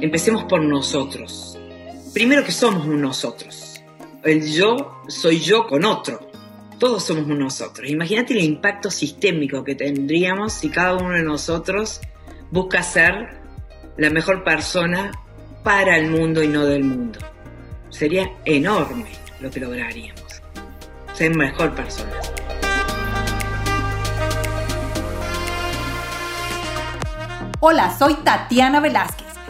[0.00, 1.58] Empecemos por nosotros.
[2.14, 3.82] Primero que somos un nosotros.
[4.24, 6.30] El yo soy yo con otro.
[6.78, 7.86] Todos somos un nosotros.
[7.90, 12.00] Imagínate el impacto sistémico que tendríamos si cada uno de nosotros
[12.50, 13.42] busca ser
[13.98, 15.10] la mejor persona
[15.62, 17.18] para el mundo y no del mundo.
[17.90, 20.40] Sería enorme lo que lograríamos.
[21.12, 22.12] Ser mejor persona.
[27.60, 29.29] Hola, soy Tatiana Velázquez.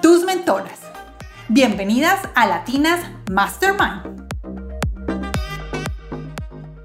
[0.00, 0.80] tus mentoras.
[1.48, 4.28] Bienvenidas a Latinas Mastermind.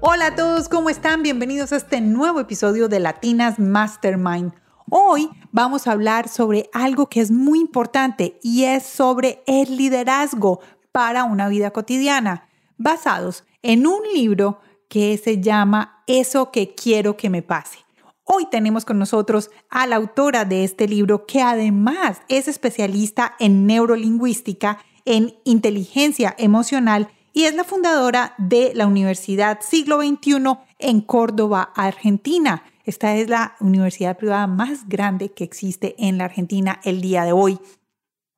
[0.00, 1.22] Hola a todos, ¿cómo están?
[1.22, 4.52] Bienvenidos a este nuevo episodio de Latinas Mastermind.
[4.90, 10.60] Hoy vamos a hablar sobre algo que es muy importante y es sobre el liderazgo
[10.90, 12.48] para una vida cotidiana,
[12.78, 17.83] basados en un libro que se llama Eso que quiero que me pase.
[18.26, 23.66] Hoy tenemos con nosotros a la autora de este libro que además es especialista en
[23.66, 30.36] neurolingüística, en inteligencia emocional y es la fundadora de la Universidad Siglo XXI
[30.78, 32.64] en Córdoba, Argentina.
[32.84, 37.32] Esta es la universidad privada más grande que existe en la Argentina el día de
[37.32, 37.58] hoy.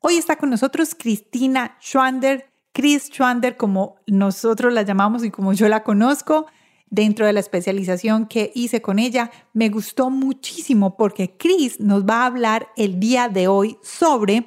[0.00, 5.68] Hoy está con nosotros Cristina Schwander, Chris Schwander como nosotros la llamamos y como yo
[5.68, 6.46] la conozco
[6.88, 12.22] dentro de la especialización que hice con ella, me gustó muchísimo porque Chris nos va
[12.22, 14.46] a hablar el día de hoy sobre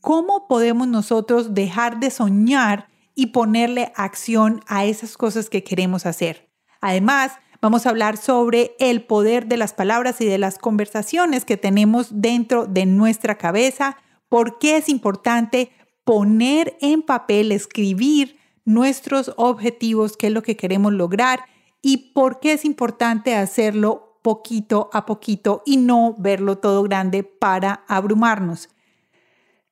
[0.00, 6.48] cómo podemos nosotros dejar de soñar y ponerle acción a esas cosas que queremos hacer.
[6.80, 11.56] Además, vamos a hablar sobre el poder de las palabras y de las conversaciones que
[11.56, 13.96] tenemos dentro de nuestra cabeza,
[14.28, 15.72] por qué es importante
[16.04, 21.40] poner en papel, escribir nuestros objetivos, qué es lo que queremos lograr
[21.86, 27.84] y por qué es importante hacerlo poquito a poquito y no verlo todo grande para
[27.86, 28.70] abrumarnos.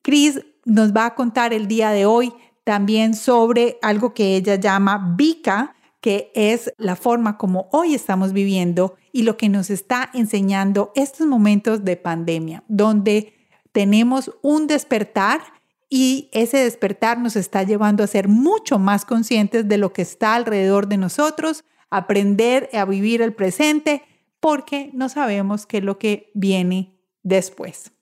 [0.01, 2.33] Chris nos va a contar el día de hoy
[2.63, 8.95] también sobre algo que ella llama Vika, que es la forma como hoy estamos viviendo
[9.11, 13.35] y lo que nos está enseñando estos momentos de pandemia, donde
[13.73, 15.41] tenemos un despertar
[15.91, 20.37] y ese despertar nos está llevando a ser mucho más conscientes de lo que está
[20.37, 21.65] alrededor de nosotros,
[21.97, 24.03] aprender a vivir el presente
[24.41, 27.93] porque no sabemos qué es lo que viene después.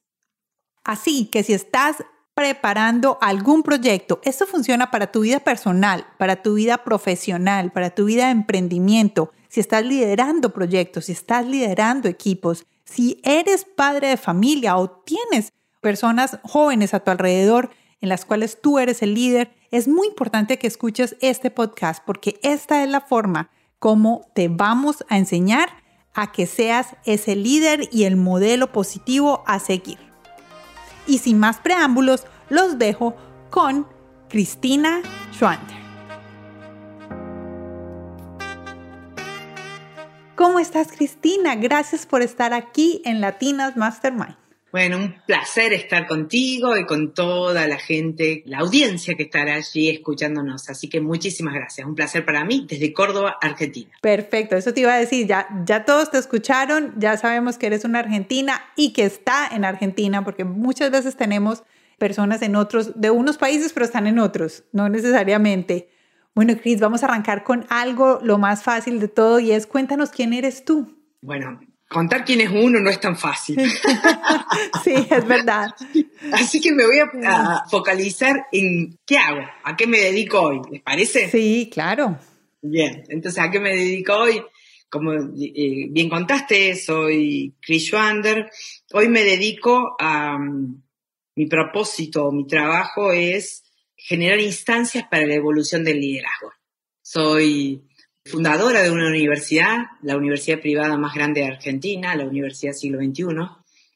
[0.83, 1.97] Así que si estás
[2.35, 8.07] preparando algún proyecto, esto funciona para tu vida personal, para tu vida profesional, para tu
[8.07, 14.17] vida de emprendimiento, si estás liderando proyectos, si estás liderando equipos, si eres padre de
[14.17, 17.71] familia o tienes personas jóvenes a tu alrededor
[18.01, 22.41] en las cuales tú eres el líder, es muy importante que escuches este podcast porque
[22.43, 23.51] esta es la forma
[23.83, 25.69] cómo te vamos a enseñar
[26.15, 29.99] a que seas ese líder y el modelo positivo a seguir.
[31.09, 33.17] Y sin más preámbulos, los dejo
[33.51, 33.89] con
[34.29, 35.83] Cristina Schwander.
[40.37, 41.57] ¿Cómo estás, Cristina?
[41.57, 44.42] Gracias por estar aquí en Latinas Mastermind.
[44.73, 49.91] Bueno, un placer estar contigo y con toda la gente, la audiencia que estará allí
[49.91, 50.71] escuchándonos.
[50.71, 51.87] Así que muchísimas gracias.
[51.87, 53.91] Un placer para mí desde Córdoba, Argentina.
[54.01, 55.27] Perfecto, eso te iba a decir.
[55.27, 59.67] Ya, ya todos te escucharon, ya sabemos que eres una argentina y que está en
[59.67, 61.65] Argentina, porque muchas veces tenemos
[61.99, 65.91] personas en otros, de unos países, pero están en otros, no necesariamente.
[66.35, 70.09] Bueno, Cris, vamos a arrancar con algo lo más fácil de todo y es cuéntanos
[70.09, 70.97] quién eres tú.
[71.21, 71.61] Bueno,
[71.93, 73.61] contar quién es uno no es tan fácil.
[74.83, 75.75] sí, es verdad.
[76.33, 80.83] Así que me voy a, focalizar en qué hago, a qué me dedico hoy, ¿les
[80.83, 81.31] parece?
[81.31, 82.19] Sí, claro.
[82.61, 84.43] Bien, entonces, ¿a qué me dedico hoy?
[84.89, 88.51] Como eh, bien contaste, soy Chris Schwander.
[88.93, 90.39] Hoy me dedico a...
[90.39, 90.83] Mm,
[91.35, 93.65] mi propósito, mi trabajo es
[93.97, 96.53] generar instancias para la evolución del liderazgo.
[97.01, 97.83] Soy
[98.25, 103.25] fundadora de una universidad, la universidad privada más grande de Argentina, la Universidad Siglo XXI.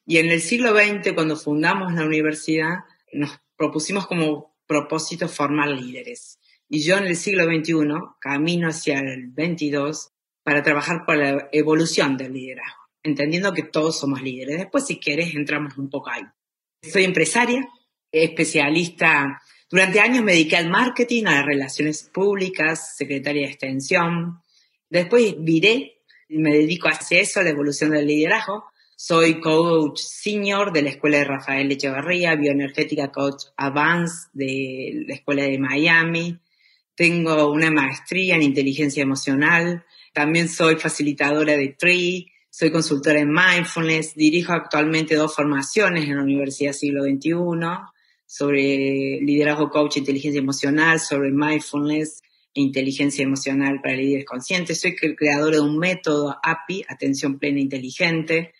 [0.06, 6.38] Y en el siglo XX, cuando fundamos la universidad, nos propusimos como propósito formar líderes.
[6.68, 7.74] Y yo en el siglo XXI
[8.20, 10.10] camino hacia el XXII
[10.42, 14.58] para trabajar por la evolución del liderazgo, entendiendo que todos somos líderes.
[14.58, 16.22] Después, si quieres, entramos un poco ahí.
[16.82, 17.66] Soy empresaria,
[18.12, 19.40] especialista.
[19.68, 24.40] Durante años me dediqué al marketing, a las relaciones públicas, secretaria de extensión.
[24.88, 25.96] Después viré
[26.28, 28.64] me dedico a eso, a la evolución del liderazgo.
[28.96, 35.44] Soy coach senior de la Escuela de Rafael Echevarría, bioenergética coach advanced de la Escuela
[35.44, 36.38] de Miami.
[36.94, 39.84] Tengo una maestría en inteligencia emocional.
[40.12, 42.26] También soy facilitadora de TREE.
[42.48, 44.14] Soy consultora en mindfulness.
[44.14, 47.34] Dirijo actualmente dos formaciones en la Universidad Siglo XXI
[48.26, 52.22] sobre liderazgo coach, inteligencia emocional, sobre mindfulness
[52.54, 54.80] e inteligencia emocional para líderes conscientes.
[54.80, 58.52] Soy creadora de un método API, atención plena inteligente.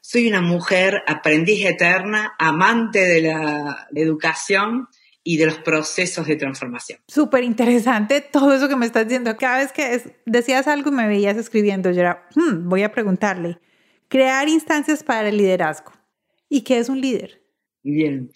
[0.00, 4.88] Soy una mujer aprendiz eterna, amante de la educación
[5.24, 7.00] y de los procesos de transformación.
[7.08, 9.36] Súper interesante todo eso que me estás diciendo.
[9.36, 13.58] Cada vez que decías algo y me veías escribiendo, yo era, hmm, voy a preguntarle,
[14.06, 15.90] crear instancias para el liderazgo.
[16.48, 17.42] ¿Y qué es un líder?
[17.82, 18.30] Bien,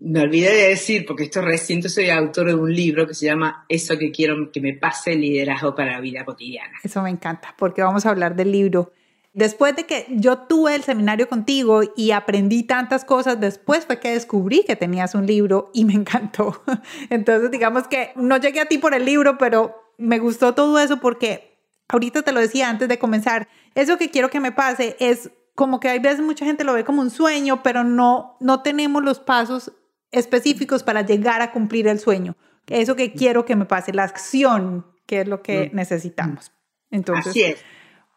[0.00, 3.66] me olvidé de decir, porque esto reciente soy autor de un libro que se llama
[3.68, 6.72] Eso que quiero que me pase, liderazgo para la vida cotidiana.
[6.82, 8.92] Eso me encanta, porque vamos a hablar del libro.
[9.32, 14.12] Después de que yo tuve el seminario contigo y aprendí tantas cosas, después fue que
[14.12, 16.62] descubrí que tenías un libro y me encantó.
[17.10, 20.98] Entonces, digamos que no llegué a ti por el libro, pero me gustó todo eso
[20.98, 21.58] porque
[21.88, 25.78] ahorita te lo decía antes de comenzar, eso que quiero que me pase es como
[25.78, 29.20] que hay veces mucha gente lo ve como un sueño, pero no, no tenemos los
[29.20, 29.72] pasos
[30.10, 32.36] específicos para llegar a cumplir el sueño.
[32.66, 35.76] Eso que quiero que me pase, la acción, que es lo que mm.
[35.76, 36.52] necesitamos.
[36.90, 37.64] Entonces, Así es.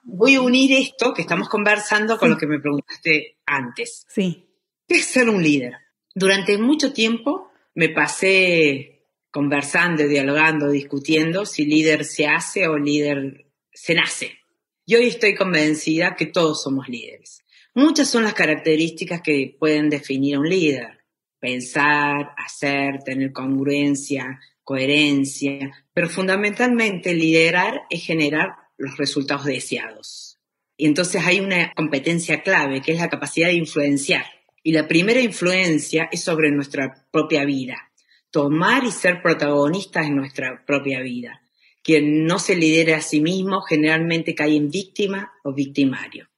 [0.03, 4.05] Voy a unir esto que estamos conversando con lo que me preguntaste antes.
[4.09, 4.49] Sí.
[4.87, 5.73] ¿Qué es ser un líder?
[6.13, 13.95] Durante mucho tiempo me pasé conversando, dialogando, discutiendo si líder se hace o líder se
[13.95, 14.37] nace.
[14.85, 17.43] Y hoy estoy convencida que todos somos líderes.
[17.73, 21.02] Muchas son las características que pueden definir a un líder
[21.43, 30.39] pensar, hacer, tener congruencia, coherencia, pero fundamentalmente liderar es generar los resultados deseados.
[30.77, 34.23] Y entonces hay una competencia clave que es la capacidad de influenciar.
[34.63, 37.91] Y la primera influencia es sobre nuestra propia vida,
[38.31, 41.41] tomar y ser protagonistas en nuestra propia vida.
[41.81, 46.29] Quien no se lidera a sí mismo generalmente cae en víctima o victimario.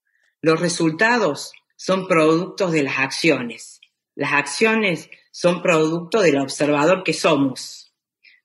[0.41, 3.74] Los resultados son productos de las acciones
[4.15, 7.93] las acciones son producto del observador que somos.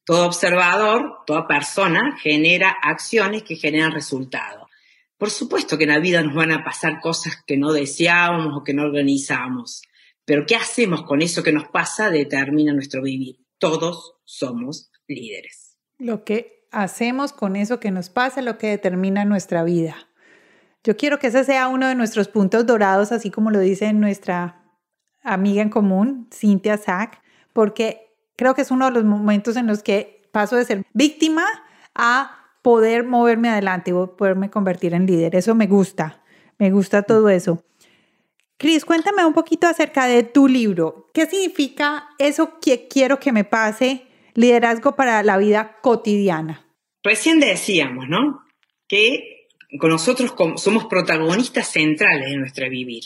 [0.04, 4.68] Todo observador, toda persona genera acciones que generan resultados.
[5.16, 8.64] Por supuesto que en la vida nos van a pasar cosas que no deseábamos o
[8.64, 9.82] que no organizamos,
[10.24, 13.44] pero ¿qué hacemos con eso que nos pasa determina nuestro vivir.
[13.58, 15.76] Todos somos líderes.
[15.98, 20.08] Lo que hacemos con eso que nos pasa es lo que determina nuestra vida.
[20.82, 24.00] Yo quiero que ese sea uno de nuestros puntos dorados, así como lo dice en
[24.00, 24.59] nuestra
[25.22, 27.20] amiga en común, Cynthia Sack,
[27.52, 31.44] porque creo que es uno de los momentos en los que paso de ser víctima
[31.94, 35.34] a poder moverme adelante y poderme convertir en líder.
[35.34, 36.22] Eso me gusta,
[36.58, 37.64] me gusta todo eso.
[38.58, 41.10] Cris, cuéntame un poquito acerca de tu libro.
[41.14, 46.66] ¿Qué significa eso que quiero que me pase, liderazgo para la vida cotidiana?
[47.02, 48.44] Recién decíamos, ¿no?
[48.86, 53.04] Que con nosotros somos protagonistas centrales de nuestra vivir.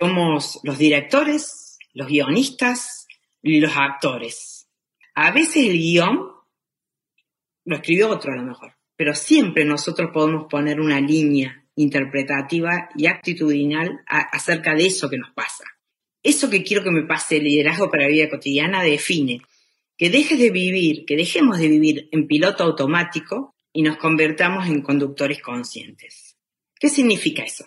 [0.00, 2.98] Somos los directores, los guionistas
[3.42, 4.68] los actores.
[5.14, 6.28] A veces el guion
[7.64, 13.06] lo escribió otro a lo mejor, pero siempre nosotros podemos poner una línea interpretativa y
[13.06, 15.64] actitudinal acerca de eso que nos pasa.
[16.22, 19.42] Eso que quiero que me pase el liderazgo para la vida cotidiana define
[19.96, 24.82] que dejes de vivir, que dejemos de vivir en piloto automático y nos convertamos en
[24.82, 26.36] conductores conscientes.
[26.78, 27.66] ¿Qué significa eso?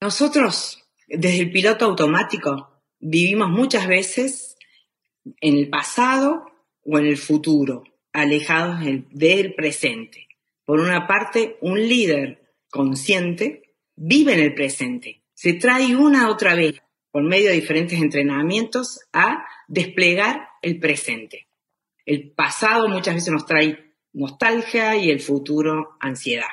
[0.00, 4.56] Nosotros desde el piloto automático vivimos muchas veces
[5.40, 6.46] en el pasado
[6.84, 10.28] o en el futuro, alejados del presente.
[10.64, 16.82] Por una parte, un líder consciente vive en el presente, se trae una otra vez,
[17.10, 21.48] por medio de diferentes entrenamientos, a desplegar el presente.
[22.04, 26.46] El pasado muchas veces nos trae nostalgia y el futuro ansiedad.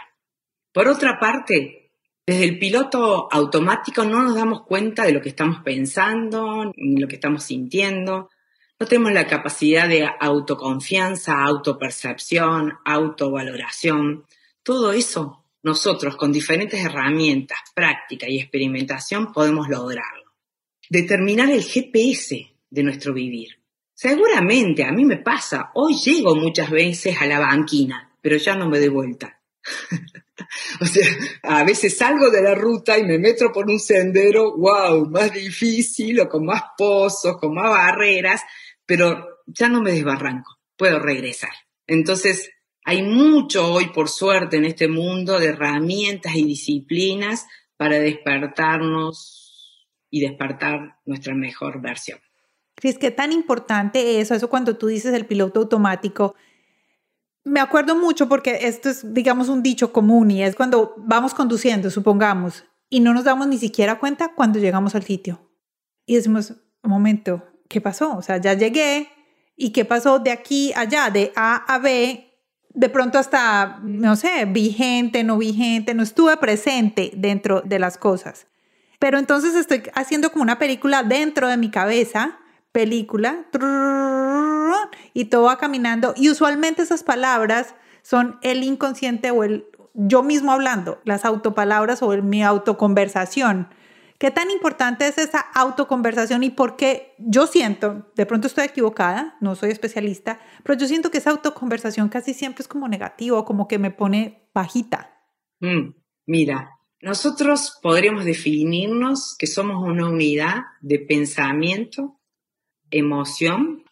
[0.72, 1.83] Por otra parte,
[2.26, 7.16] desde el piloto automático no nos damos cuenta de lo que estamos pensando, lo que
[7.16, 8.30] estamos sintiendo.
[8.80, 14.26] No tenemos la capacidad de autoconfianza, autopercepción, autovaloración.
[14.64, 20.34] Todo eso nosotros con diferentes herramientas, práctica y experimentación podemos lograrlo.
[20.90, 23.60] Determinar el GPS de nuestro vivir.
[23.94, 28.70] Seguramente a mí me pasa, hoy llego muchas veces a la banquina, pero ya no
[28.70, 29.42] me doy vuelta.
[30.82, 31.08] o sea,
[31.44, 36.20] a veces salgo de la ruta y me meto por un sendero, wow, más difícil
[36.22, 38.42] o con más pozos, con más barreras,
[38.86, 41.52] pero ya no me desbarranco, puedo regresar.
[41.88, 42.50] Entonces,
[42.86, 47.46] hay mucho hoy, por suerte, en este mundo de herramientas y disciplinas
[47.78, 49.44] para despertarnos
[50.10, 52.20] y despertar nuestra mejor versión.
[52.76, 56.36] Cris, qué tan importante es eso cuando tú dices el piloto automático.
[57.46, 61.90] Me acuerdo mucho porque esto es, digamos, un dicho común y es cuando vamos conduciendo,
[61.90, 65.50] supongamos, y no nos damos ni siquiera cuenta cuando llegamos al sitio.
[66.06, 68.16] Y decimos, un momento, ¿qué pasó?
[68.18, 69.10] O sea, ya llegué
[69.56, 72.30] y qué pasó de aquí a allá, de A a B.
[72.70, 78.48] De pronto hasta, no sé, vigente, no vigente, no estuve presente dentro de las cosas.
[79.00, 82.40] Pero entonces estoy haciendo como una película dentro de mi cabeza
[82.74, 83.46] película
[85.14, 86.14] y todo va caminando.
[86.18, 92.14] Y usualmente esas palabras son el inconsciente o el yo mismo hablando, las autopalabras o
[92.14, 93.70] el, mi autoconversación.
[94.18, 99.38] ¿Qué tan importante es esa autoconversación y por qué yo siento, de pronto estoy equivocada,
[99.42, 103.68] no soy especialista, pero yo siento que esa autoconversación casi siempre es como negativo, como
[103.68, 105.14] que me pone bajita?
[105.60, 105.94] Mm,
[106.26, 112.20] mira, nosotros podríamos definirnos que somos una unidad de pensamiento,
[112.94, 113.84] emoción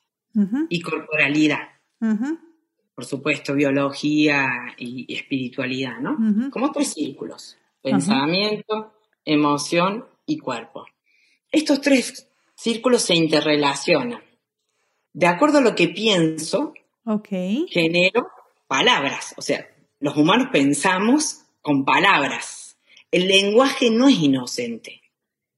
[0.70, 1.70] y corporalidad.
[2.96, 6.18] Por supuesto, biología y, espiritualidad, ¿no?
[6.52, 7.58] Como tres círculos.
[7.82, 8.94] Pensamiento,
[9.26, 10.86] emoción y cuerpo.
[11.52, 14.22] Estos tres círculos se interrelacionan.
[15.14, 16.74] De acuerdo a lo que pienso,
[17.70, 18.30] genero
[18.68, 19.34] palabras.
[19.38, 19.68] O sea,
[20.00, 22.78] los humanos pensamos con palabras.
[23.10, 25.02] El lenguaje no es inocente.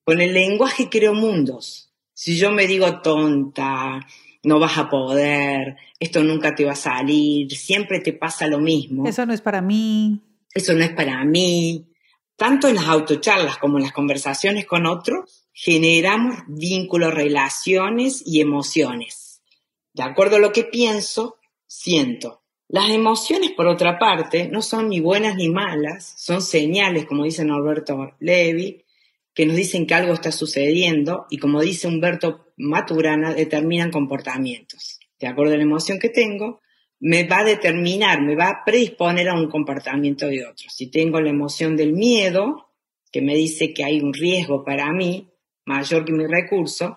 [0.03, 1.92] Con el lenguaje creo mundos.
[2.13, 4.05] Si yo me digo tonta,
[4.43, 9.07] no vas a poder, esto nunca te va a salir, siempre te pasa lo mismo.
[9.07, 10.21] Eso no es para mí.
[10.53, 11.87] Eso no es para mí.
[12.35, 19.41] Tanto en las autocharlas como en las conversaciones con otros, generamos vínculos, relaciones y emociones.
[19.93, 22.41] De acuerdo a lo que pienso, siento.
[22.67, 27.45] Las emociones, por otra parte, no son ni buenas ni malas, son señales, como dice
[27.45, 28.82] Norberto Levi,
[29.33, 34.99] que nos dicen que algo está sucediendo y como dice Humberto Maturana, determinan comportamientos.
[35.19, 36.61] De acuerdo a la emoción que tengo,
[36.99, 40.69] me va a determinar, me va a predisponer a un comportamiento de otro.
[40.69, 42.69] Si tengo la emoción del miedo,
[43.11, 45.29] que me dice que hay un riesgo para mí
[45.65, 46.95] mayor que mi recurso,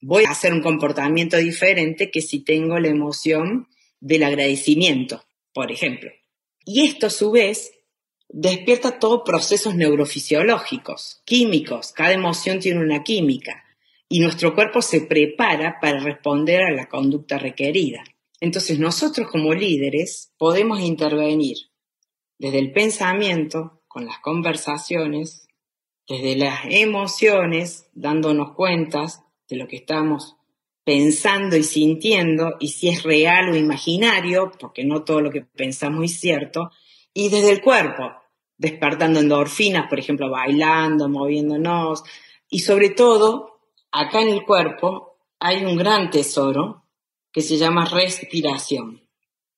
[0.00, 3.68] voy a hacer un comportamiento diferente que si tengo la emoción
[4.00, 6.10] del agradecimiento, por ejemplo.
[6.64, 7.72] Y esto a su vez
[8.28, 11.92] despierta todos procesos neurofisiológicos, químicos.
[11.92, 13.64] Cada emoción tiene una química
[14.08, 18.04] y nuestro cuerpo se prepara para responder a la conducta requerida.
[18.40, 21.56] Entonces nosotros como líderes podemos intervenir
[22.38, 25.48] desde el pensamiento, con las conversaciones,
[26.06, 30.36] desde las emociones, dándonos cuentas de lo que estamos
[30.84, 36.04] pensando y sintiendo y si es real o imaginario, porque no todo lo que pensamos
[36.04, 36.70] es cierto,
[37.16, 38.12] y desde el cuerpo,
[38.58, 42.02] despertando endorfinas, por ejemplo, bailando, moviéndonos,
[42.50, 46.84] y sobre todo, acá en el cuerpo hay un gran tesoro
[47.32, 49.08] que se llama respiración.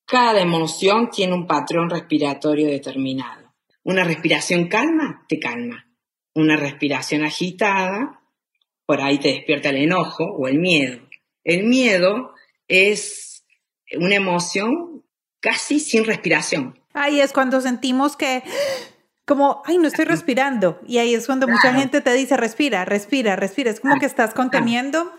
[0.04, 3.52] Cada emoción tiene un patrón respiratorio determinado.
[3.82, 5.84] Una respiración calma, te calma.
[6.34, 8.22] Una respiración agitada,
[8.86, 11.00] por ahí te despierta el enojo o el miedo.
[11.42, 12.34] El miedo
[12.68, 13.44] es
[13.98, 15.04] una emoción
[15.40, 16.77] casi sin respiración.
[16.94, 18.42] Ahí es cuando sentimos que
[19.28, 20.80] como, ay, no estoy respirando.
[20.86, 23.70] Y ahí es cuando mucha gente te dice, respira, respira, respira.
[23.70, 25.12] Es como que estás conteniendo.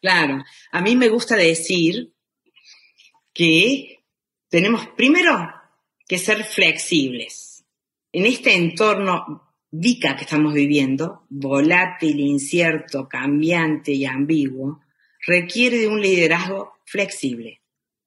[0.00, 0.42] Claro,
[0.72, 2.14] a mí me gusta decir
[3.34, 4.04] que
[4.48, 5.52] tenemos primero
[6.06, 7.64] que ser flexibles.
[8.12, 14.80] En este entorno VICA que estamos viviendo, volátil, incierto, cambiante y ambiguo,
[15.26, 17.60] requiere de un liderazgo flexible,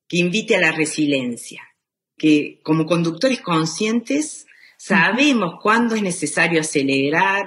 [0.08, 1.67] que invite a la resiliencia,
[2.18, 4.48] que como conductores conscientes
[4.78, 7.46] sabemos cuándo es necesario acelerar,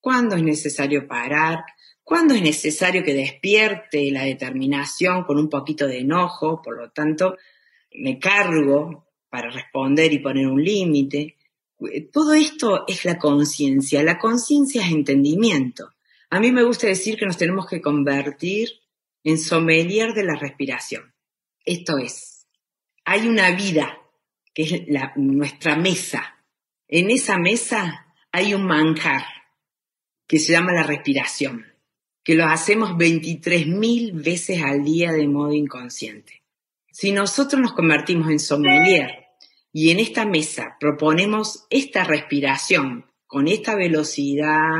[0.00, 1.64] cuándo es necesario parar,
[2.02, 7.36] cuándo es necesario que despierte la determinación con un poquito de enojo, por lo tanto,
[7.92, 11.36] me cargo para responder y poner un límite.
[12.12, 14.02] Todo esto es la conciencia.
[14.02, 15.90] La conciencia es entendimiento.
[16.30, 18.68] A mí me gusta decir que nos tenemos que convertir
[19.24, 21.14] en sommelier de la respiración.
[21.64, 22.46] Esto es,
[23.04, 23.97] hay una vida
[24.58, 26.42] que es nuestra mesa.
[26.88, 29.22] En esa mesa hay un manjar
[30.26, 31.64] que se llama la respiración,
[32.24, 36.42] que lo hacemos 23.000 veces al día de modo inconsciente.
[36.90, 39.28] Si nosotros nos convertimos en sommelier
[39.72, 44.72] y en esta mesa proponemos esta respiración con esta velocidad,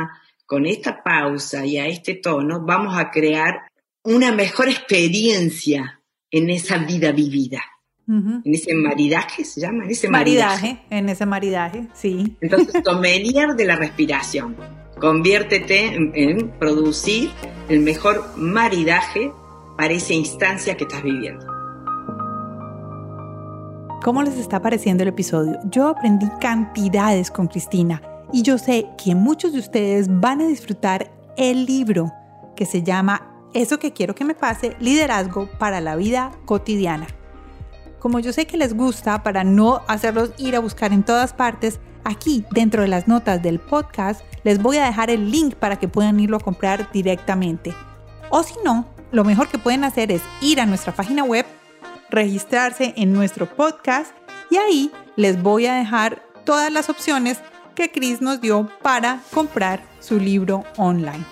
[0.45, 3.69] con esta pausa y a este tono, vamos a crear
[4.03, 7.61] una mejor experiencia en esa vida vivida.
[8.09, 10.79] En ese maridaje se llama, en ese maridaje.
[10.89, 12.35] en ese maridaje, sí.
[12.41, 14.55] Entonces, sommelier de la respiración.
[14.99, 17.29] Conviértete en, producir
[17.69, 19.31] el mejor maridaje
[19.77, 21.45] para esa instancia que estás viviendo.
[24.03, 25.59] ¿Cómo les está pareciendo el episodio?
[25.65, 28.01] Yo aprendí cantidades con Cristina
[28.33, 32.11] y yo sé que muchos de ustedes van a disfrutar el libro
[32.55, 37.07] que se llama Eso que quiero que me pase, liderazgo para la vida cotidiana.
[37.99, 41.79] Como yo sé que les gusta, para no hacerlos ir a buscar en todas partes,
[42.05, 45.89] aquí dentro de las notas del podcast les voy a dejar el link para que
[45.89, 47.73] puedan irlo a comprar directamente.
[48.29, 51.45] O si no, lo mejor que pueden hacer es ir a nuestra página web,
[52.09, 54.13] registrarse en nuestro podcast
[54.49, 57.39] y ahí les voy a dejar todas las opciones
[57.75, 61.25] que Chris nos dio para comprar su libro online.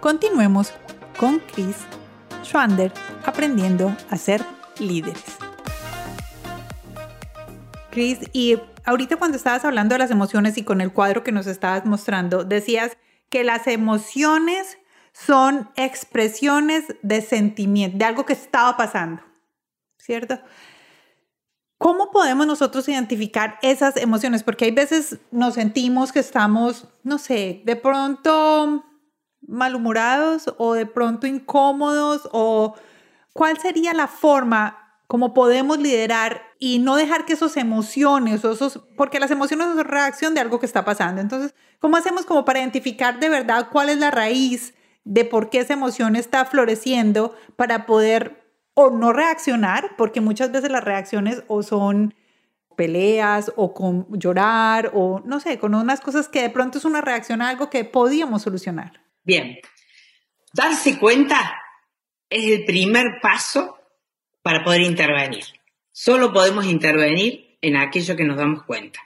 [0.00, 0.72] Continuemos
[1.18, 1.76] con Chris
[2.44, 2.92] Schwander
[3.24, 4.44] aprendiendo a ser
[4.78, 5.45] líderes.
[7.96, 11.46] Chris, y ahorita cuando estabas hablando de las emociones y con el cuadro que nos
[11.46, 12.98] estabas mostrando, decías
[13.30, 14.76] que las emociones
[15.14, 19.22] son expresiones de sentimiento, de algo que estaba pasando,
[19.96, 20.38] ¿cierto?
[21.78, 24.42] ¿Cómo podemos nosotros identificar esas emociones?
[24.42, 28.84] Porque hay veces nos sentimos que estamos, no sé, de pronto
[29.40, 32.74] malhumorados o de pronto incómodos o
[33.32, 39.20] cuál sería la forma como podemos liderar y no dejar que esas emociones esos, porque
[39.20, 41.20] las emociones son reacción de algo que está pasando.
[41.20, 45.60] Entonces, ¿cómo hacemos como para identificar de verdad cuál es la raíz de por qué
[45.60, 48.44] esa emoción está floreciendo para poder
[48.74, 52.14] o no reaccionar, porque muchas veces las reacciones o son
[52.76, 57.00] peleas o con llorar o no sé, con unas cosas que de pronto es una
[57.00, 59.00] reacción a algo que podíamos solucionar.
[59.24, 59.56] Bien,
[60.52, 61.38] darse cuenta
[62.28, 63.75] es el primer paso
[64.46, 65.42] para poder intervenir.
[65.90, 69.00] Solo podemos intervenir en aquello que nos damos cuenta.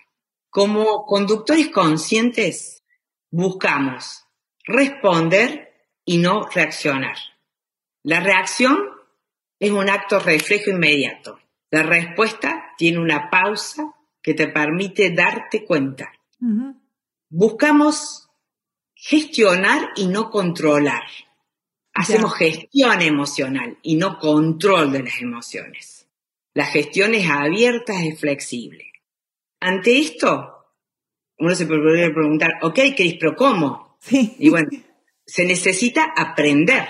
[0.50, 2.82] Como conductores conscientes,
[3.30, 4.26] buscamos
[4.64, 7.16] responder y no reaccionar.
[8.02, 8.80] La reacción
[9.58, 11.40] es un acto reflejo inmediato.
[11.70, 16.12] La respuesta tiene una pausa que te permite darte cuenta.
[17.30, 18.28] Buscamos
[18.94, 21.04] gestionar y no controlar.
[21.92, 26.08] Hacemos gestión emocional y no control de las emociones.
[26.54, 28.92] La gestión es abierta, es flexible.
[29.60, 30.66] Ante esto,
[31.38, 33.96] uno se podría preguntar, ok, Cris, pero ¿cómo?
[34.00, 34.34] Sí.
[34.38, 34.68] Y bueno,
[35.26, 36.86] se necesita aprender.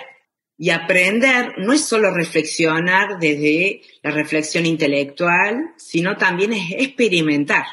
[0.56, 7.64] Y aprender no es solo reflexionar desde la reflexión intelectual, sino también es experimentar.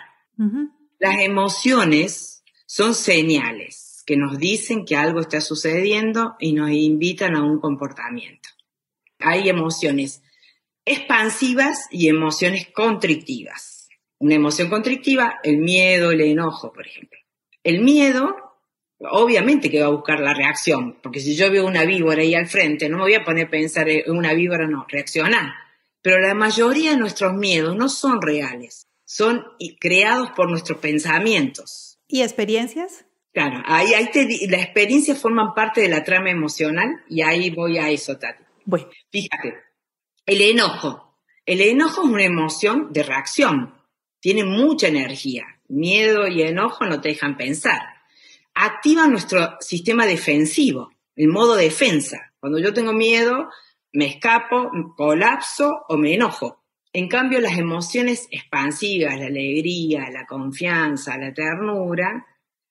[0.97, 7.43] Las emociones son señales que nos dicen que algo está sucediendo y nos invitan a
[7.43, 8.47] un comportamiento.
[9.19, 10.23] Hay emociones
[10.85, 13.89] expansivas y emociones constrictivas.
[14.19, 17.19] Una emoción constrictiva, el miedo, el enojo, por ejemplo.
[17.63, 18.33] El miedo,
[18.99, 22.47] obviamente que va a buscar la reacción, porque si yo veo una víbora ahí al
[22.47, 25.51] frente, no me voy a poner a pensar en una víbora, no, reaccionar.
[26.01, 29.43] Pero la mayoría de nuestros miedos no son reales, son
[29.81, 31.99] creados por nuestros pensamientos.
[32.07, 33.06] ¿Y experiencias?
[33.33, 37.77] Claro, ahí, ahí te, la experiencia forman parte de la trama emocional y ahí voy
[37.77, 38.43] a eso, Tati.
[38.65, 38.89] Bueno.
[39.11, 39.55] Fíjate,
[40.25, 41.19] el enojo.
[41.45, 43.73] El enojo es una emoción de reacción,
[44.19, 45.45] tiene mucha energía.
[45.69, 47.79] Miedo y enojo no te dejan pensar.
[48.53, 52.33] Activa nuestro sistema defensivo, el modo defensa.
[52.39, 53.49] Cuando yo tengo miedo,
[53.93, 56.63] me escapo, colapso o me enojo.
[56.91, 62.25] En cambio, las emociones expansivas, la alegría, la confianza, la ternura,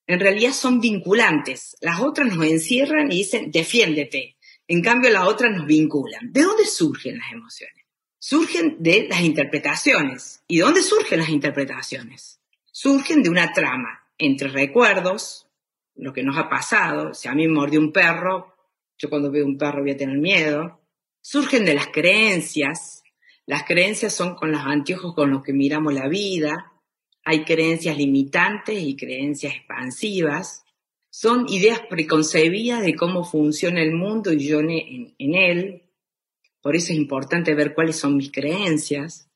[0.07, 1.77] en realidad son vinculantes.
[1.81, 4.37] Las otras nos encierran y dicen, defiéndete.
[4.69, 6.33] En cambio, las otras nos vinculan.
[6.33, 7.85] ¿De dónde surgen las emociones?
[8.19, 10.45] Surgen de las interpretaciones.
[10.49, 12.41] ¿Y de dónde surgen las interpretaciones?
[12.71, 15.49] Surgen de una trama entre recuerdos,
[15.95, 17.15] lo que nos ha pasado.
[17.15, 18.55] Si a mí me mordió un perro,
[18.99, 20.81] yo cuando veo un perro voy a tener miedo.
[21.21, 23.03] Surgen de las creencias.
[23.45, 26.73] Las creencias son con los anteojos con los que miramos la vida
[27.29, 30.65] hay creencias limitantes y creencias expansivas.
[31.11, 35.83] Son ideas preconcebidas de cómo funciona el mundo y yo en, él.
[36.63, 39.29] Por eso es importante ver cuáles son mis creencias.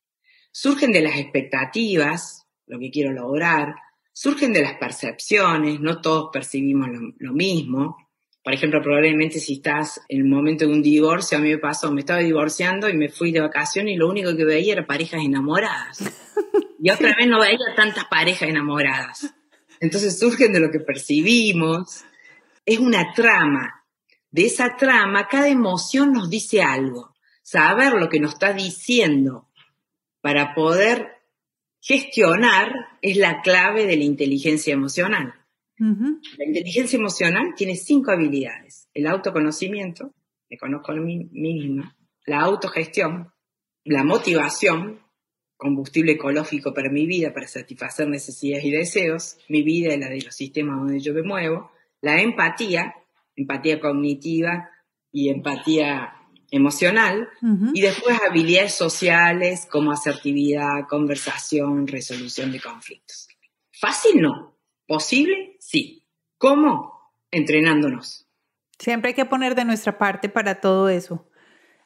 [0.52, 3.74] Surgen de las expectativas, lo que quiero lograr.
[4.12, 7.96] Surgen de las percepciones, no todos percibimos lo, lo mismo.
[8.44, 11.90] Por ejemplo, probablemente si estás en el momento de un divorcio, a mí me pasó,
[11.90, 15.24] me estaba divorciando y me fui de vacaciones y lo único que veía era parejas
[15.24, 16.04] enamoradas.
[16.82, 19.34] Y otra vez no veía tantas parejas enamoradas.
[19.80, 22.04] Entonces surgen de lo que percibimos.
[22.64, 23.84] Es una trama.
[24.30, 27.14] De esa trama, cada emoción nos dice algo.
[27.42, 29.48] Saber lo que nos está diciendo
[30.22, 31.08] para poder
[31.80, 35.34] gestionar es la clave de la inteligencia emocional.
[35.78, 38.88] La inteligencia emocional tiene cinco habilidades.
[38.92, 40.14] El autoconocimiento,
[40.50, 43.32] me conozco a mí misma, la autogestión,
[43.84, 45.00] la motivación,
[45.60, 50.22] combustible ecológico para mi vida, para satisfacer necesidades y deseos, mi vida y la de
[50.22, 51.70] los sistemas donde yo me muevo,
[52.00, 52.94] la empatía,
[53.36, 54.70] empatía cognitiva
[55.12, 56.16] y empatía
[56.50, 57.28] emocional,
[57.72, 63.28] y después habilidades sociales como asertividad, conversación, resolución de conflictos.
[63.70, 66.04] Fácil no, posible sí.
[66.38, 67.12] ¿Cómo?
[67.30, 68.26] Entrenándonos.
[68.78, 71.29] Siempre hay que poner de nuestra parte para todo eso.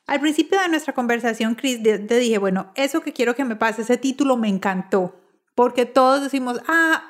[0.07, 3.83] Al principio de nuestra conversación, Chris, te dije, bueno, eso que quiero que me pase,
[3.83, 5.19] ese título me encantó,
[5.55, 7.05] porque todos decimos, ah,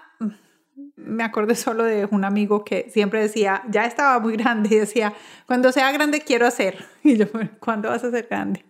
[0.97, 5.13] me acordé solo de un amigo que siempre decía, ya estaba muy grande y decía,
[5.47, 6.85] cuando sea grande quiero hacer.
[7.03, 7.27] Y yo,
[7.61, 8.65] ¿cuándo vas a ser grande?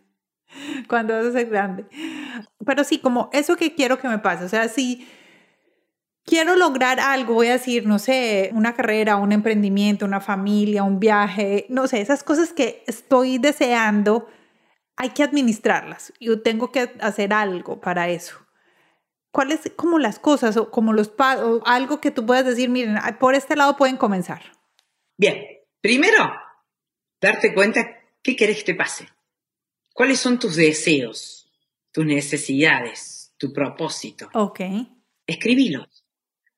[0.88, 1.84] ¿Cuándo vas a ser grande?
[2.64, 5.06] Pero sí, como eso que quiero que me pase, o sea, si
[6.24, 10.98] quiero lograr algo, voy a decir, no sé, una carrera, un emprendimiento, una familia, un
[10.98, 14.28] viaje, no sé, esas cosas que estoy deseando,
[14.96, 16.12] hay que administrarlas.
[16.20, 18.38] Yo tengo que hacer algo para eso.
[19.30, 23.34] ¿Cuáles como las cosas o como los o algo que tú puedas decir, miren, por
[23.34, 24.42] este lado pueden comenzar?
[25.16, 25.44] Bien,
[25.80, 26.32] primero,
[27.20, 27.84] darte cuenta
[28.22, 29.08] qué querés que te pase.
[29.92, 31.50] ¿Cuáles son tus deseos,
[31.90, 34.28] tus necesidades, tu propósito?
[34.34, 34.60] Ok.
[35.26, 36.03] Escribílos.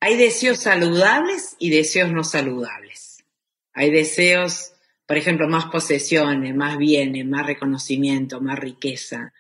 [0.01, 3.25] Hay deseos saludables y deseos no saludables.
[3.73, 4.73] Hay deseos,
[5.07, 9.33] por ejemplo, más posesiones, más bienes, más reconocimiento, más riqueza.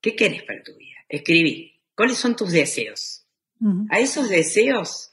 [0.00, 0.96] ¿Qué quieres para tu vida?
[1.08, 1.80] Escribí.
[1.94, 3.24] ¿Cuáles son tus deseos?
[3.88, 5.10] A esos deseos,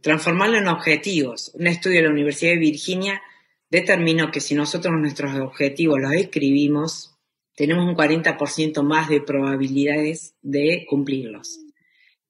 [0.00, 1.52] transformarlos en objetivos.
[1.54, 3.22] Un estudio de la Universidad de Virginia
[3.70, 7.14] determinó que si nosotros nuestros objetivos los escribimos,
[7.54, 11.60] tenemos un 40% más de probabilidades de cumplirlos.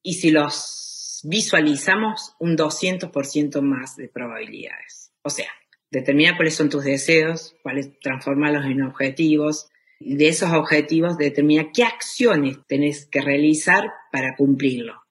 [0.03, 0.88] Y si los
[1.25, 5.13] visualizamos un 200% más de probabilidades.
[5.23, 5.49] O sea,
[5.91, 9.69] determina cuáles son tus deseos, cuáles transformarlos en objetivos.
[10.01, 15.03] De esos objetivos determina qué acciones tenés que realizar para cumplirlo.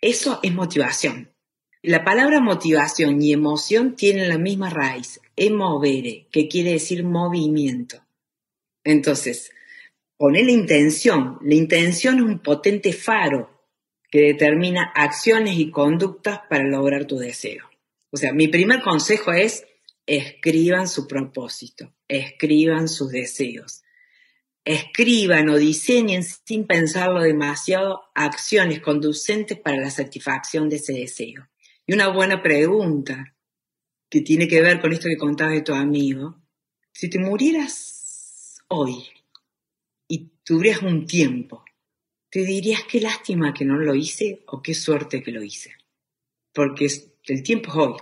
[0.00, 1.32] Eso es motivación.
[1.82, 8.02] La palabra motivación y emoción tienen la misma raíz, emovere, que quiere decir movimiento.
[8.82, 9.52] Entonces,
[10.16, 11.38] poner la intención.
[11.42, 13.55] La intención es un potente faro
[14.10, 17.68] que determina acciones y conductas para lograr tu deseo.
[18.10, 19.66] O sea, mi primer consejo es
[20.06, 23.82] escriban su propósito, escriban sus deseos,
[24.64, 31.48] escriban o diseñen sin pensarlo demasiado acciones conducentes para la satisfacción de ese deseo.
[31.86, 33.36] Y una buena pregunta
[34.08, 36.40] que tiene que ver con esto que contabas de tu amigo,
[36.92, 39.04] si te murieras hoy
[40.08, 41.64] y tuvieras un tiempo
[42.36, 45.74] te dirías qué lástima que no lo hice o qué suerte que lo hice.
[46.52, 46.86] Porque
[47.28, 47.94] el tiempo es hoy.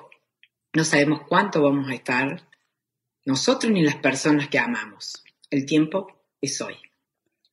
[0.73, 2.43] No sabemos cuánto vamos a estar
[3.25, 5.23] nosotros ni las personas que amamos.
[5.51, 6.09] El tiempo
[6.41, 6.75] es hoy.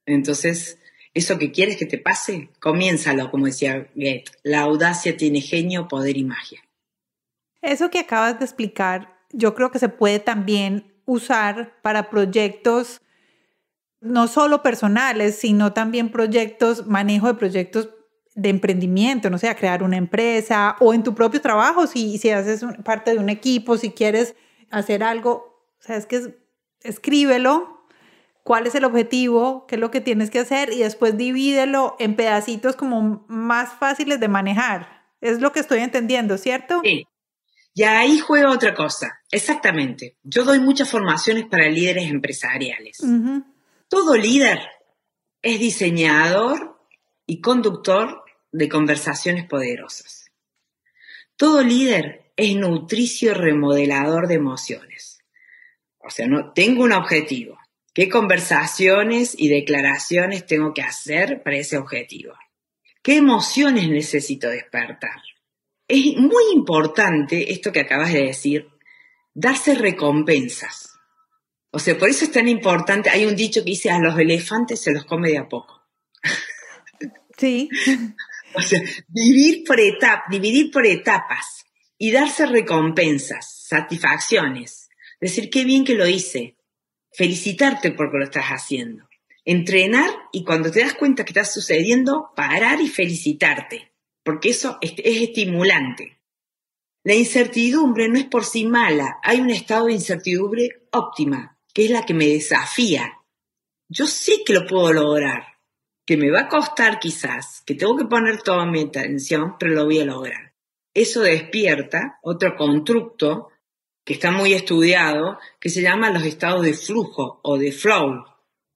[0.08, 0.80] Entonces,
[1.14, 4.32] eso que quieres que te pase, comiénzalo, como decía Goethe.
[4.42, 6.64] La audacia tiene genio, poder y magia.
[7.62, 13.02] Eso que acabas de explicar, yo creo que se puede también usar para proyectos
[14.02, 17.90] no solo personales, sino también proyectos, manejo de proyectos
[18.36, 22.66] de emprendimiento, no sé, crear una empresa o en tu propio trabajo, si, si haces
[22.84, 24.36] parte de un equipo, si quieres
[24.72, 26.40] hacer algo, o sea, es que
[26.82, 27.86] escríbelo,
[28.44, 32.16] cuál es el objetivo, qué es lo que tienes que hacer y después divídelo en
[32.16, 35.06] pedacitos como más fáciles de manejar.
[35.22, 36.82] Es lo que estoy entendiendo, ¿cierto?
[36.84, 37.06] Sí.
[37.74, 40.18] Y ahí juega otra cosa, exactamente.
[40.24, 43.00] Yo doy muchas formaciones para líderes empresariales.
[43.92, 44.60] Todo líder
[45.42, 46.80] es diseñador
[47.26, 48.24] y conductor
[48.54, 50.32] de conversaciones poderosas.
[51.36, 55.20] Todo líder es nutricio remodelador de emociones.
[55.98, 57.60] O sea, no tengo un objetivo.
[57.94, 62.34] ¿Qué conversaciones y declaraciones tengo que hacer para ese objetivo?
[63.04, 65.22] ¿Qué emociones necesito despertar?
[65.90, 68.70] Es muy importante esto que acabas de decir,
[69.34, 70.91] darse recompensas.
[71.72, 73.10] O sea, por eso es tan importante.
[73.10, 75.82] Hay un dicho que dice, a los elefantes se los come de a poco.
[77.38, 77.70] Sí.
[78.56, 81.66] o sea, vivir por etapas, dividir por etapas
[81.98, 84.90] y darse recompensas, satisfacciones.
[85.20, 86.58] Decir, qué bien que lo hice.
[87.14, 89.08] Felicitarte porque lo estás haciendo.
[89.46, 93.92] Entrenar y cuando te das cuenta que está sucediendo, parar y felicitarte,
[94.24, 96.20] porque eso es, es estimulante.
[97.04, 101.92] La incertidumbre no es por sí mala, hay un estado de incertidumbre óptima, que es
[101.92, 103.20] la que me desafía.
[103.88, 105.58] Yo sé que lo puedo lograr,
[106.06, 109.86] que me va a costar quizás, que tengo que poner toda mi atención, pero lo
[109.86, 110.54] voy a lograr.
[110.94, 113.50] Eso despierta otro constructo
[114.04, 118.26] que está muy estudiado, que se llama los estados de flujo o de flow,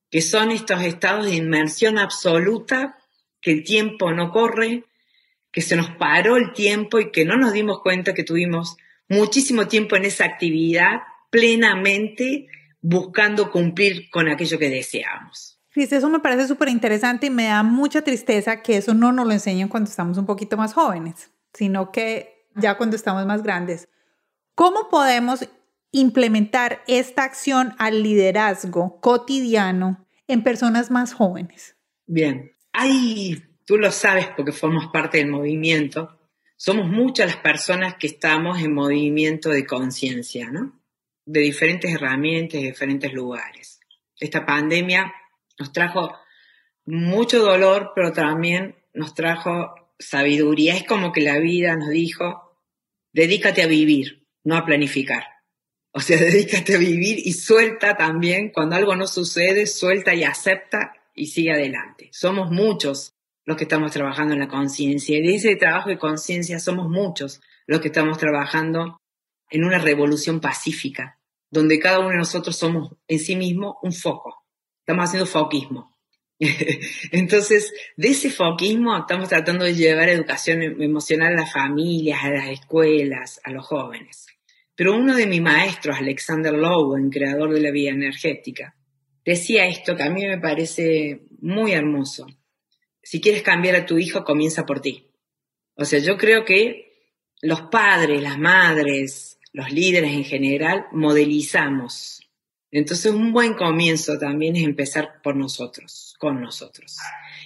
[0.10, 2.98] que son estos estados de inmersión absoluta,
[3.42, 4.86] que el tiempo no corre,
[5.52, 8.78] que se nos paró el tiempo y que no nos dimos cuenta que tuvimos
[9.08, 12.48] muchísimo tiempo en esa actividad plenamente
[12.88, 15.60] buscando cumplir con aquello que deseábamos.
[15.72, 19.26] Cris, eso me parece súper interesante y me da mucha tristeza que eso no nos
[19.26, 23.90] lo enseñen cuando estamos un poquito más jóvenes, sino que ya cuando estamos más grandes.
[24.54, 25.50] ¿Cómo podemos
[25.92, 31.76] implementar esta acción al liderazgo cotidiano en personas más jóvenes?
[32.06, 36.20] Bien, hay tú lo sabes porque formas parte del movimiento,
[36.56, 40.80] somos muchas las personas que estamos en movimiento de conciencia, ¿no?
[41.26, 43.80] De diferentes herramientas, de diferentes lugares.
[44.20, 45.14] Esta pandemia
[45.60, 46.14] nos trajo
[46.86, 50.76] mucho dolor, pero también nos trajo sabiduría.
[50.76, 52.60] Es como que la vida nos dijo,
[53.12, 55.24] dedícate a vivir, no a planificar.
[55.92, 60.94] O sea, dedícate a vivir y suelta también, cuando algo no sucede, suelta y acepta
[61.14, 62.10] y sigue adelante.
[62.12, 63.14] Somos muchos
[63.46, 65.18] los que estamos trabajando en la conciencia.
[65.18, 69.00] Y de ese trabajo de conciencia somos muchos los que estamos trabajando
[69.50, 74.46] en una revolución pacífica, donde cada uno de nosotros somos en sí mismo un foco.
[74.80, 75.96] Estamos haciendo foquismo.
[77.12, 82.50] Entonces, de ese foquismo estamos tratando de llevar educación emocional a las familias, a las
[82.50, 84.28] escuelas, a los jóvenes.
[84.76, 88.76] Pero uno de mis maestros, Alexander Lowen, creador de la vida energética,
[89.24, 92.28] decía esto que a mí me parece muy hermoso
[93.06, 95.12] si quieres cambiar a tu hijo, comienza por ti.
[95.76, 96.95] O sea, yo creo que
[97.42, 102.22] los padres, las madres, los líderes en general, modelizamos.
[102.72, 106.98] Entonces, un buen comienzo también es empezar por nosotros, con nosotros.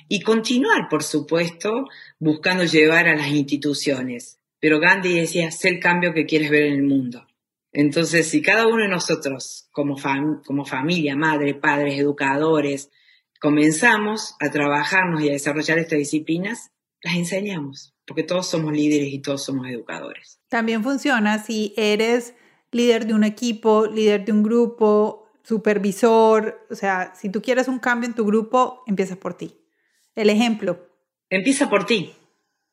[0.08, 4.40] Y continuar, por supuesto, buscando llevar a las instituciones.
[4.60, 7.28] Pero Gandhi decía, sé el cambio que quieres ver en el mundo.
[7.72, 9.96] Entonces, si cada uno de nosotros, como,
[10.46, 12.90] como familia, madre, padres, educadores,
[13.40, 16.72] comenzamos a trabajarnos y a desarrollar estas disciplinas,
[17.02, 20.42] las enseñamos, porque todos somos líderes y todos somos educadores.
[20.50, 22.34] También funciona si eres
[22.72, 27.78] líder de un equipo, líder de un grupo, supervisor, o sea, si tú quieres un
[27.78, 29.56] cambio en tu grupo, empieza por ti.
[30.16, 30.90] El ejemplo.
[31.30, 32.16] Empieza por ti.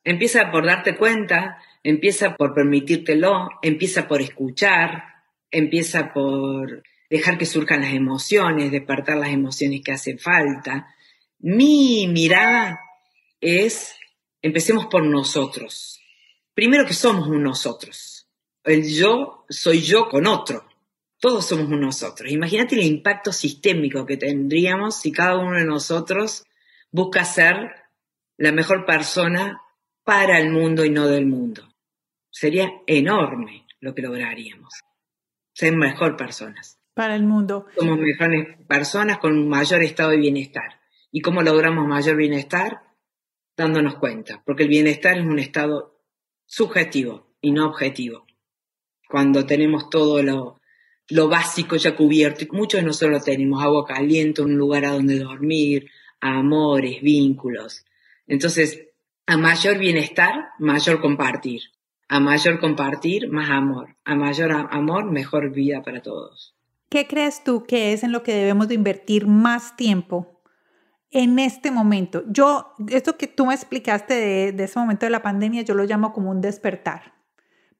[0.04, 5.04] Empieza por darte cuenta, empieza por permitírtelo, empieza por escuchar,
[5.50, 10.94] empieza por dejar que surjan las emociones, despertar las emociones que hacen falta.
[11.38, 12.80] Mi mirada
[13.40, 13.96] es,
[14.46, 16.00] empecemos por nosotros.
[16.54, 18.28] Primero que somos un nosotros.
[18.64, 20.66] El yo soy yo con otro.
[21.20, 22.30] Todos somos un nosotros.
[22.30, 26.44] Imagínate el impacto sistémico que tendríamos si cada uno de nosotros
[26.90, 27.72] busca ser
[28.36, 29.60] la mejor persona
[30.04, 31.68] para el mundo y no del mundo.
[32.30, 34.74] Sería enorme lo que lograríamos.
[35.52, 37.66] Ser mejor personas para el mundo.
[37.76, 40.80] Somos mejores personas con un mayor estado de bienestar.
[41.12, 42.85] ¿Y cómo logramos mayor bienestar?
[43.56, 45.98] Dándonos cuenta, porque el bienestar es un estado
[46.44, 48.26] subjetivo y no objetivo.
[49.08, 50.60] Cuando tenemos todo lo,
[51.08, 55.18] lo básico ya cubierto, y muchos de nosotros tenemos, agua caliente, un lugar a donde
[55.18, 55.90] dormir,
[56.20, 57.84] amores, vínculos.
[58.26, 58.88] Entonces,
[59.26, 61.62] a mayor bienestar, mayor compartir.
[62.08, 63.96] A mayor compartir, más amor.
[64.04, 66.54] A mayor amor, mejor vida para todos.
[66.88, 70.35] ¿Qué crees tú que es en lo que debemos de invertir más tiempo
[71.16, 72.24] en este momento?
[72.28, 76.12] Yo, esto que tú me explicaste de, ese momento de la pandemia, yo lo llamo
[76.12, 77.14] como un despertar.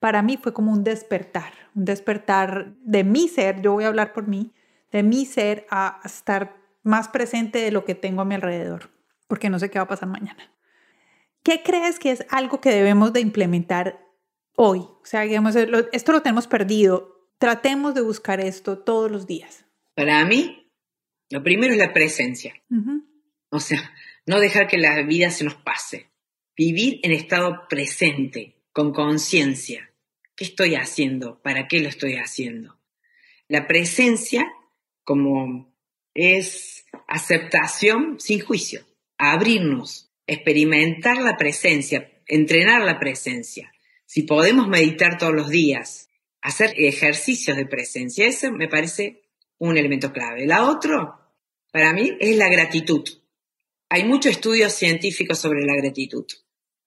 [0.01, 4.13] Para mí fue como un despertar, un despertar de mi ser, yo voy a hablar
[4.13, 4.53] por mí,
[4.93, 8.91] de mi ser a estar más presente de lo que tengo a mi alrededor,
[9.27, 10.51] porque no sé qué va a pasar mañana.
[11.43, 14.05] ¿Qué crees que es algo que debemos de implementar
[14.57, 14.81] hoy?
[14.81, 19.67] O sea, digamos, esto lo tenemos perdido Tratemos de buscar esto todos los días.
[19.95, 20.73] Para mí,
[21.31, 22.55] lo primero es la presencia.
[23.51, 23.95] O sea,
[24.27, 26.11] no dejar que la vida se nos pase.
[26.57, 29.93] Vivir en estado presente, con conciencia.
[30.35, 31.41] ¿Qué estoy haciendo?
[31.43, 32.79] ¿Para qué lo estoy haciendo?
[33.49, 34.47] La presencia
[35.05, 35.73] como
[36.15, 38.85] es aceptación sin juicio,
[39.19, 43.73] abrirnos, experimentar la presencia, entrenar la presencia.
[44.07, 48.27] Si podemos meditar todos los días, hacer ejercicios de presencia.
[48.27, 49.23] Ese me parece
[49.59, 50.47] un elemento clave.
[50.47, 51.21] La otro,
[51.73, 53.05] para mí es la gratitud.
[53.89, 56.25] Hay muchos estudios científicos sobre la gratitud.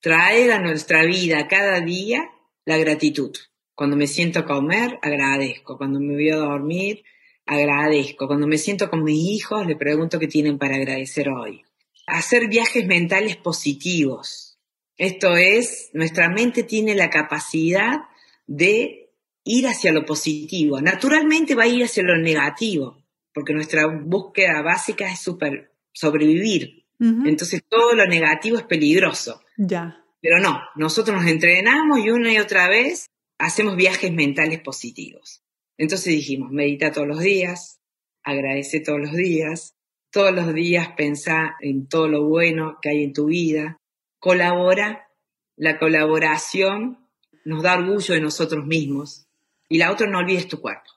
[0.02, 2.30] Traer a nuestra vida cada día
[2.66, 3.32] la gratitud.
[3.74, 5.78] Cuando me siento a comer, agradezco.
[5.78, 7.06] Cuando me voy a dormir,
[7.46, 8.28] agradezco.
[8.28, 11.64] Cuando me siento con mis hijos, le pregunto qué tienen para agradecer hoy.
[12.06, 14.60] Hacer viajes mentales positivos.
[14.98, 18.00] Esto es, nuestra mente tiene la capacidad
[18.46, 19.14] de
[19.46, 20.82] ir hacia lo positivo.
[20.82, 26.80] Naturalmente va a ir hacia lo negativo, porque nuestra búsqueda básica es super, sobrevivir.
[27.00, 29.42] Entonces todo lo negativo es peligroso.
[29.56, 30.04] Ya.
[30.22, 33.08] Pero no, nosotros nos entrenamos y una y otra vez
[33.38, 35.42] hacemos viajes mentales positivos.
[35.78, 37.80] Entonces dijimos, medita todos los días,
[38.24, 39.76] agradece todos los días,
[40.12, 43.78] todos los días pensá en todo lo bueno que hay en tu vida,
[44.20, 45.08] colabora,
[45.56, 47.08] la colaboración
[47.46, 49.28] nos da orgullo de nosotros mismos
[49.70, 50.90] y la otra no olvides tu cuerpo.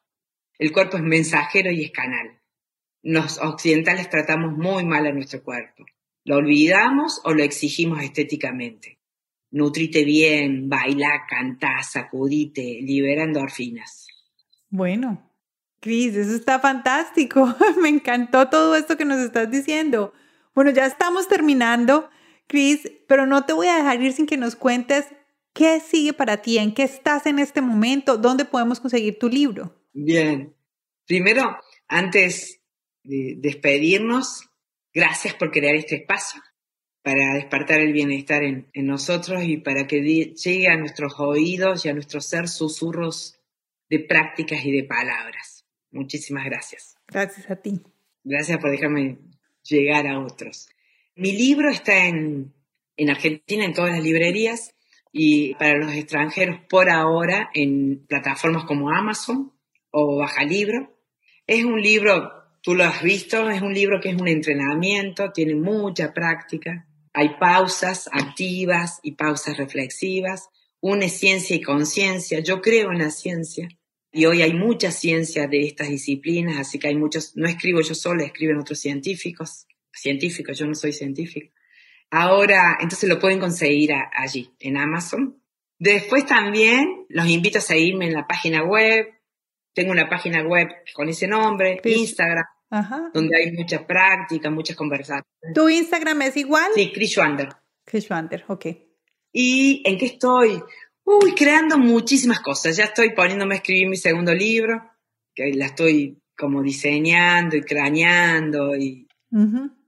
[0.58, 2.41] El cuerpo es mensajero y es canal.
[3.02, 5.84] Los occidentales tratamos muy mal a nuestro cuerpo.
[6.24, 9.02] Lo olvidamos o lo exigimos estéticamente
[9.52, 14.08] nutrite bien, baila, canta, sacudite, libera endorfinas.
[14.70, 15.30] Bueno,
[15.80, 17.54] Cris, eso está fantástico.
[17.80, 20.12] Me encantó todo esto que nos estás diciendo.
[20.54, 22.10] Bueno, ya estamos terminando,
[22.48, 25.06] Cris, pero no te voy a dejar ir sin que nos cuentes
[25.52, 29.78] qué sigue para ti, en qué estás en este momento, dónde podemos conseguir tu libro.
[29.92, 30.54] Bien.
[31.06, 32.61] Primero, antes
[33.02, 34.48] de despedirnos,
[34.92, 36.40] gracias por crear este espacio
[37.02, 41.94] para despertar el bienestar en, nosotros y para que llegue a nuestros oídos y a
[41.94, 43.40] nuestro ser susurros
[43.90, 45.66] de prácticas y de palabras.
[45.90, 46.96] Muchísimas gracias.
[47.08, 47.82] Gracias a ti.
[48.24, 49.18] Gracias por dejarme
[49.64, 50.68] llegar a otros.
[51.16, 52.54] Mi libro está en,
[52.96, 54.74] en Argentina, en todas las librerías,
[55.12, 59.52] y para los extranjeros por ahora en plataformas como Amazon
[59.90, 60.96] o Baja Libro.
[61.46, 65.54] Es un libro, tú lo has visto, es un libro que es un entrenamiento, tiene
[65.54, 70.48] mucha práctica, hay pausas activas y pausas reflexivas.
[70.80, 72.40] Une ciencia y conciencia.
[72.40, 73.68] Yo creo en la ciencia.
[74.10, 77.94] Y hoy hay mucha ciencia de estas disciplinas, así que hay muchos, no escribo yo
[77.94, 81.54] sola, escriben otros científicos, científicos, yo no soy científico.
[82.10, 85.42] Ahora, entonces lo pueden conseguir allí, en Amazon.
[85.78, 89.06] Después también los invito a seguirme en la página web.
[89.74, 92.44] Tengo una página web con ese nombre, Instagram,
[93.12, 95.26] donde hay mucha práctica, muchas conversaciones.
[95.54, 96.70] ¿Tu Instagram es igual?
[96.74, 97.48] Sí, Chris Wander.
[97.84, 98.66] Chris Wander, ok.
[99.32, 100.62] ¿Y en qué estoy?
[101.04, 102.76] Uy, creando muchísimas cosas.
[102.76, 104.90] Ya estoy poniéndome a escribir mi segundo libro,
[105.34, 109.08] que la estoy como diseñando y craneando y,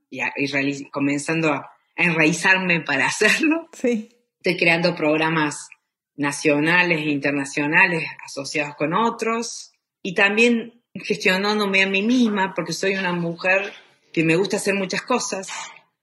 [0.09, 3.69] y, comenzando a, enraizarme para hacerlo.
[3.71, 4.09] Sí.
[4.37, 5.69] Estoy creando programas
[6.17, 9.71] nacionales e internacionales asociados con otros
[10.05, 13.73] y también gestionándome a mí misma, porque soy una mujer
[14.13, 15.47] que me gusta hacer muchas cosas,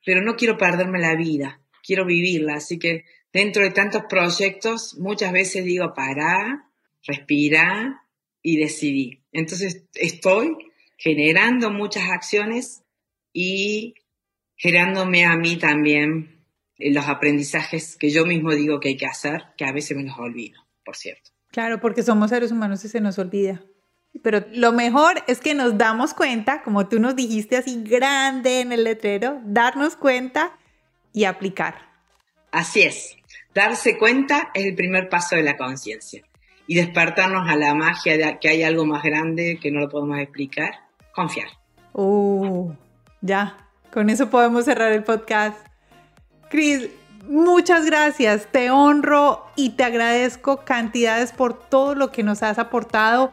[0.05, 2.57] pero no quiero perderme la vida, quiero vivirla.
[2.57, 6.69] Así que dentro de tantos proyectos, muchas veces digo, para,
[7.07, 8.05] respira
[8.43, 9.23] y decidí.
[9.31, 10.57] Entonces estoy
[10.99, 12.83] generando muchas acciones
[13.33, 13.95] y
[14.57, 16.45] generándome a mí también
[16.77, 20.19] los aprendizajes que yo mismo digo que hay que hacer, que a veces me los
[20.19, 21.31] olvido, por cierto.
[21.53, 23.63] Claro, porque somos seres humanos y se nos olvida.
[24.21, 28.73] Pero lo mejor es que nos damos cuenta, como tú nos dijiste así grande en
[28.73, 30.53] el letrero, darnos cuenta
[31.13, 31.75] y aplicar.
[32.51, 33.17] Así es.
[33.55, 36.23] Darse cuenta es el primer paso de la conciencia.
[36.67, 40.19] Y despertarnos a la magia de que hay algo más grande que no lo podemos
[40.19, 40.73] explicar.
[41.15, 41.49] Confiar.
[41.93, 42.73] Uh,
[43.21, 43.57] ya.
[43.93, 45.57] Con eso podemos cerrar el podcast.
[46.51, 46.89] Cris,
[47.27, 48.47] muchas gracias.
[48.51, 53.33] Te honro y te agradezco cantidades por todo lo que nos has aportado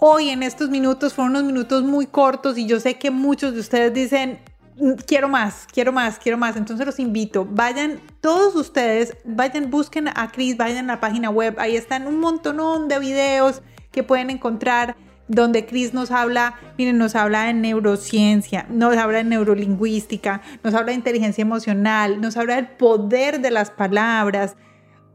[0.00, 3.60] hoy en estos minutos fueron unos minutos muy cortos y yo sé que muchos de
[3.60, 4.40] ustedes dicen,
[4.78, 6.56] mm, quiero más, quiero más, quiero más.
[6.56, 11.54] Entonces los invito, vayan todos ustedes, vayan, busquen a Chris, vayan a la página web,
[11.58, 14.96] ahí están un montón de videos que pueden encontrar
[15.28, 20.88] donde Chris nos habla, miren, nos habla de neurociencia, nos habla de neurolingüística, nos habla
[20.88, 24.56] de inteligencia emocional, nos habla del poder de las palabras,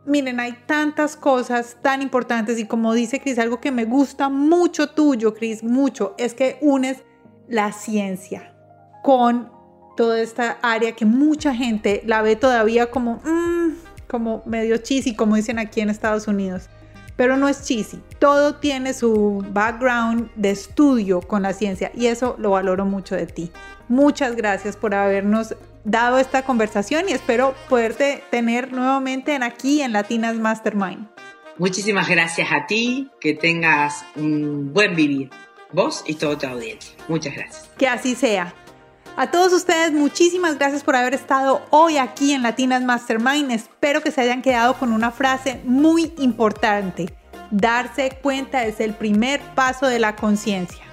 [0.05, 4.89] Miren, hay tantas cosas tan importantes y como dice Cris, algo que me gusta mucho
[4.89, 7.03] tuyo, Cris, mucho, es que unes
[7.47, 8.53] la ciencia
[9.03, 9.51] con
[9.97, 13.75] toda esta área que mucha gente la ve todavía como, mm,
[14.07, 16.69] como medio cheesy, como dicen aquí en Estados Unidos.
[17.15, 22.35] Pero no es cheesy, todo tiene su background de estudio con la ciencia y eso
[22.39, 23.51] lo valoro mucho de ti.
[23.87, 29.93] Muchas gracias por habernos dado esta conversación y espero poderte tener nuevamente en aquí en
[29.93, 31.07] Latinas Mastermind.
[31.57, 35.29] Muchísimas gracias a ti, que tengas un buen vivir,
[35.71, 36.95] vos y toda tu audiencia.
[37.07, 37.69] Muchas gracias.
[37.77, 38.53] Que así sea.
[39.17, 43.49] A todos ustedes, muchísimas gracias por haber estado hoy aquí en Latinas Mastermind.
[43.49, 47.15] Espero que se hayan quedado con una frase muy importante.
[47.49, 50.83] Darse cuenta es el primer paso de la conciencia.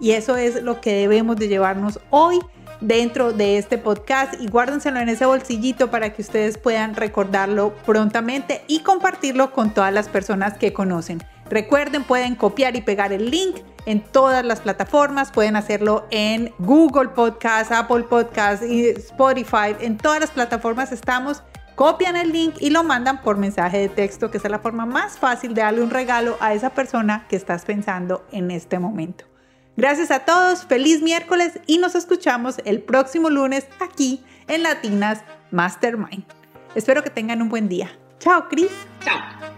[0.00, 2.38] Y eso es lo que debemos de llevarnos hoy
[2.80, 8.62] dentro de este podcast y guárdenselo en ese bolsillito para que ustedes puedan recordarlo prontamente
[8.68, 11.22] y compartirlo con todas las personas que conocen.
[11.50, 17.10] Recuerden, pueden copiar y pegar el link en todas las plataformas, pueden hacerlo en Google
[17.10, 21.42] Podcast, Apple Podcast Spotify, en todas las plataformas estamos.
[21.76, 25.18] Copian el link y lo mandan por mensaje de texto, que es la forma más
[25.18, 29.26] fácil de darle un regalo a esa persona que estás pensando en este momento.
[29.76, 36.24] Gracias a todos, feliz miércoles y nos escuchamos el próximo lunes aquí en Latinas Mastermind.
[36.74, 37.90] Espero que tengan un buen día.
[38.18, 38.70] Chao, Cris.
[39.04, 39.55] Chao.